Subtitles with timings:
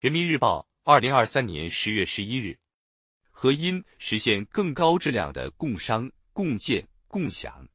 [0.00, 2.58] 人民日报，二零二三年十月十一日。
[3.30, 7.68] 合因实现更高质量的共商、共建、共享。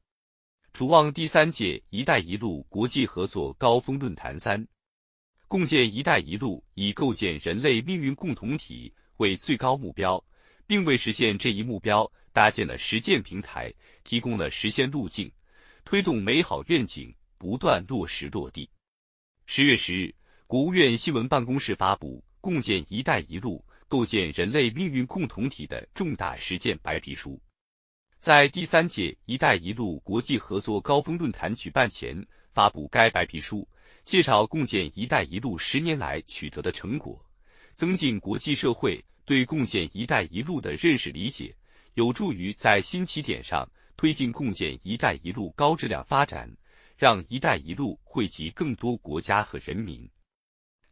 [0.72, 4.66] 主望第三届“一带一路”国际合作高峰论坛三，
[5.46, 10.20] 共建“一带一路”以构建人类命运共同体为最高目标，
[10.66, 13.72] 并为实现这一目标搭建了实践平台，
[14.02, 15.30] 提供了实现路径，
[15.84, 18.68] 推动美好愿景不断落实落地。
[19.46, 20.12] 十月十日，
[20.48, 27.32] 国务院新闻办公室发布《共建“一带一路”构建人类命运共同体的重大实践白皮书》。
[28.20, 33.68] 在第三届“一带一路”国际合作高峰论坛举办前，发布该白皮书，
[34.04, 37.20] 介绍共建“一带一路”十年来取得的成果，
[37.74, 41.52] 增进国际社会对共建“一带一路”的认识理解，
[41.94, 46.48] 有助于在新起点上推进共建“一带一路”高质量发展，
[46.96, 50.08] 让“一带一路”惠及更多国家和人民，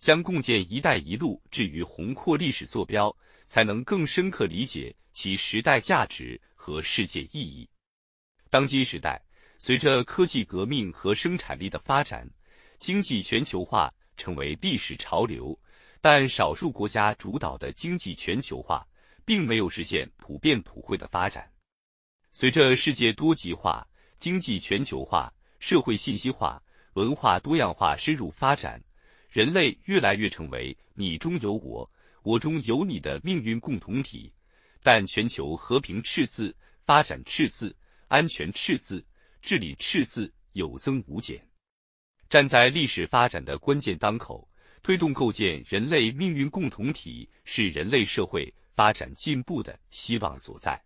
[0.04, 3.16] 将共建“一带一路”置于宏阔历史坐标，
[3.48, 6.38] 才能更深刻理解其时代价值。
[6.54, 7.68] 和世界意义。
[8.48, 9.22] 当今时代，
[9.58, 12.26] 随着科技革命和生产力的发展，
[12.78, 15.58] 经济全球化成为历史潮流。
[16.00, 18.86] 但少数国家主导的经济全球化，
[19.26, 21.50] 并没有实现普遍普惠的发展。
[22.30, 23.86] 随着世界多极化、
[24.18, 26.62] 经济全球化、社会信息化、
[26.94, 28.82] 文化多样化深入发展，
[29.34, 31.90] 人类越来越成为你中有我、
[32.22, 34.32] 我中有你的命运共同体。
[34.80, 36.54] 但全球和平赤字、
[36.84, 39.04] 发展赤字、安全赤字、
[39.42, 41.44] 治理赤字有增无减。
[42.28, 44.48] 站在历史发展的关键当口，
[44.84, 50.80] 推动构建人类命运共同体，是人类社会发展进步的希望所在。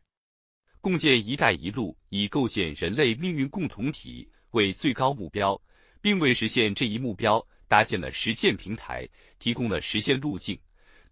[0.81, 5.61] 共建“一带一路”以构建人类命运共同体为最高目标，
[6.01, 10.59] 并为实现这一目标搭建了实践平台，提供了实现路径，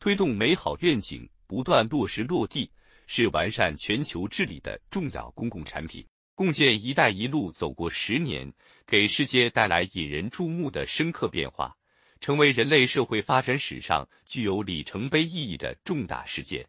[0.00, 2.68] 推动美好愿景不断落实落地。
[3.08, 6.04] 是完善全球治理的重要公共产品。
[6.34, 8.53] 共建“一带一路”走过十年，
[8.84, 11.72] 给世界带来引人注目的深刻变化，
[12.20, 16.66] 成为人类社会发展史上具有里程碑意义的重大事件。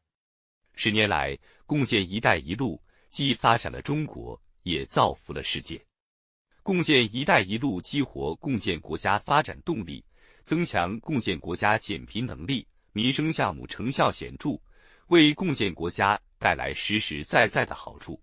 [0.75, 1.35] 十年来，
[1.65, 2.79] 共建“一带一路”
[3.09, 5.83] 既发展了中国，也造福了世界。
[6.67, 10.03] 共建“一带一路”激活共建国家发展动力，
[10.43, 14.59] 增强共建国家减贫能力，民生项目成效显著，
[15.07, 16.19] 为共建国家。
[16.37, 18.21] 带来实实在在的好处，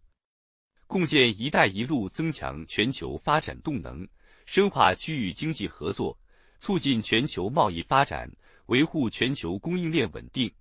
[0.86, 4.06] 共建“一带一路”增强全球发展动能，
[4.44, 6.14] 深化区域经济合作，
[6.60, 8.30] 促进全球贸易发展，
[8.66, 10.52] 维护全球供应链稳定，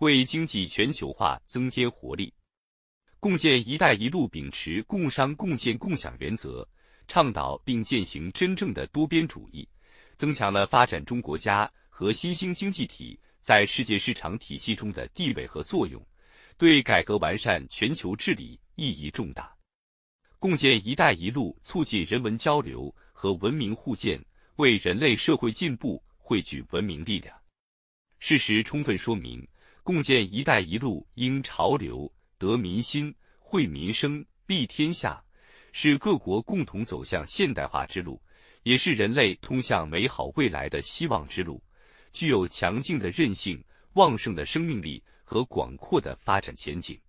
[0.00, 2.30] 为经济全球化增添活力。
[3.18, 6.68] 共建“一带一路”秉持共商共建共享原则，
[7.10, 9.68] 倡导并践行真正的多边主义，
[10.16, 16.00] 增强了发展中国家和新兴经济体在世界市场体系中的地位和作用。
[16.56, 19.52] 对改革完善全球治理意义重大，
[20.38, 27.36] 共建“一带一路”促进人文交流和文明互鉴，为人类社会进步汇聚文明力量。
[28.20, 29.44] 事实充分说明，
[29.82, 35.20] 共建“一带一路”应潮流得民心、惠民生、利天下，
[35.72, 38.20] 是各国共同走向现代化之路，
[38.62, 41.62] 也是人类通向美好未来的希望之路，
[42.12, 43.62] 具有强劲的韧性、
[43.94, 45.02] 旺盛的生命力。
[45.30, 47.00] 和广阔的发展前景。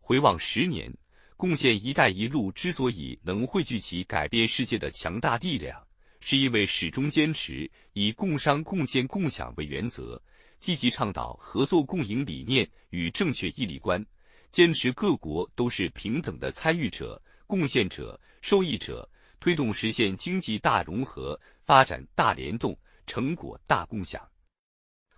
[0.00, 0.92] 回望十年，
[1.36, 5.80] 共建“一带一路”之所以能汇聚起改变世界的强大力量，
[6.18, 10.20] 是因为始终坚持以共商共建共享为原则，
[10.58, 14.04] 积极倡导合作共赢理念与正确义利观，
[14.50, 19.08] 坚持各国都是平等的参与者、贡献者、受益者，
[19.40, 22.76] 推动实现经济大融合、发展大联动、
[23.06, 24.28] 成果大共享。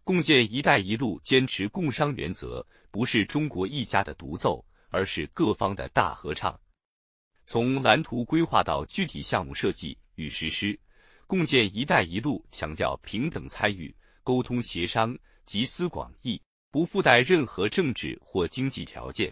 [0.05, 6.59] 共建“一带一路”坚持共商原则，不是中国一家的独奏，而是各方的大合唱。
[7.45, 10.79] 从蓝图规划到具体项目设计与实施，
[11.27, 16.41] 共建“一带一路”强调平等参与、沟通协商、集思广益，
[16.71, 19.31] 不附带任何政治或经济条件。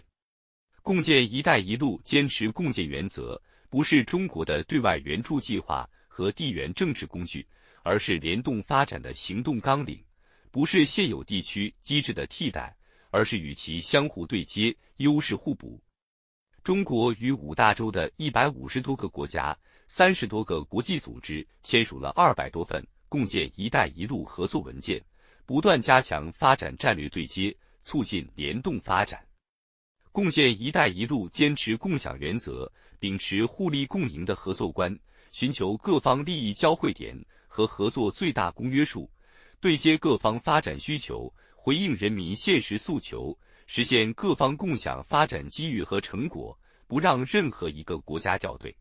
[0.87, 3.37] 共建“一带一路”坚持共建原则，
[3.69, 7.45] 不是中国的对外援助计划和地缘政治工具，
[7.83, 10.01] 而是联动发展的行动纲领。
[10.49, 12.73] 不是现有地区机制的替代，
[13.09, 15.77] 而是与其相互对接、优势互补。
[16.63, 19.53] 中国与五大洲的一百五十多个国家、
[19.89, 25.03] 三十多个国际组织签署了二百多份共建“一带一路”合作文件，
[25.45, 27.53] 不断加强发展战略对接，
[27.83, 29.21] 促进联动发展。
[30.17, 32.67] 共建“一带一路”坚持共享原则，
[32.97, 34.97] 秉持互利共赢的合作观，
[35.31, 37.15] 寻求各方利益交汇点
[37.47, 39.07] 和合作最大公约数。
[39.59, 43.37] 对接各方发展需求，回应人民现实诉求，
[43.67, 48.75] 实现各方共享发展机遇和成果，不让任何一个国家掉队。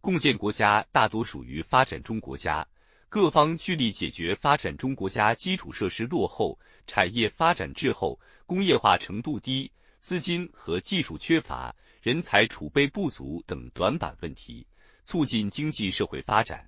[0.00, 2.66] 共建国家大多属于发展中国家，
[3.10, 9.70] 各方聚力解决发展中国家基础设施落后、产业发展滞后、工业化程度低、
[10.06, 14.64] 资金和技术缺乏、人才储备不足等短板问题，
[15.04, 16.64] 促进经济社会发展。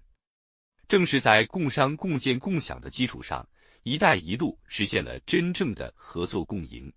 [0.88, 3.49] 正是在共商共建共享的基础上
[3.85, 6.93] ，“一带一路”实现了真正的合作共赢。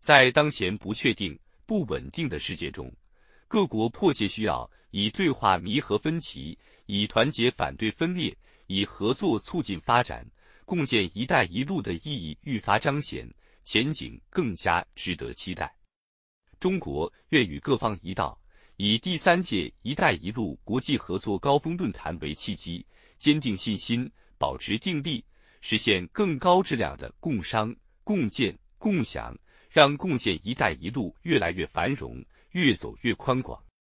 [0.00, 2.92] 在当前不确定、不稳定的世界中，
[3.46, 4.68] 各国迫切需要。
[4.90, 8.36] 以对话弥合分歧，以团结反对分裂，
[8.66, 10.28] 以合作促进发展，
[10.64, 13.32] 共建“一带一路”的意义愈发彰显，
[13.64, 15.74] 前景更加值得期待。
[16.60, 18.40] 中国愿与各方一道，
[18.76, 22.86] 以第三届“一带一路”国际合作高峰论坛为契机，
[23.18, 25.24] 坚定信心，保持定力，
[25.60, 27.74] 实现更高质量的共商、
[28.04, 29.36] 共建、共享，
[29.70, 33.62] 让共建“一带一路”越来越繁荣，越走越宽广。